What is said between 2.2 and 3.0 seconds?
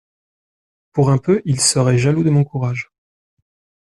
de mon courage.